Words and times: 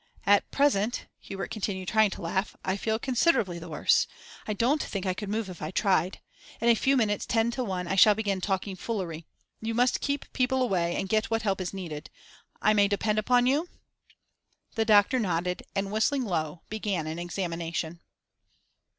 'At 0.25 0.49
present,' 0.49 1.05
Hubert 1.19 1.51
continued, 1.51 1.87
trying 1.89 2.09
to 2.09 2.23
laugh, 2.23 2.55
'I 2.65 2.75
feel 2.77 2.97
considerably 2.97 3.59
the 3.59 3.69
worse. 3.69 4.07
I 4.47 4.53
don't 4.53 4.81
think 4.81 5.05
I 5.05 5.13
could 5.13 5.29
move 5.29 5.47
if 5.47 5.61
I 5.61 5.69
tried. 5.69 6.19
In 6.59 6.69
a 6.69 6.73
few 6.75 6.97
minutes, 6.97 7.27
ten 7.27 7.51
to 7.51 7.63
one, 7.63 7.87
I 7.87 7.93
shall 7.93 8.15
begin 8.15 8.41
talking 8.41 8.75
foolery. 8.75 9.27
You 9.61 9.75
must 9.75 10.01
keep 10.01 10.25
people 10.33 10.63
away; 10.63 10.99
get 11.07 11.29
what 11.29 11.43
help 11.43 11.61
is 11.61 11.71
needed. 11.71 12.09
I 12.63 12.73
may 12.73 12.87
depend 12.87 13.19
upon 13.19 13.45
you?' 13.45 13.69
The 14.73 14.85
doctor 14.85 15.19
nodded, 15.19 15.61
and, 15.75 15.91
whistling 15.91 16.25
low, 16.25 16.63
began 16.67 17.05
an 17.05 17.19
examination. 17.19 17.99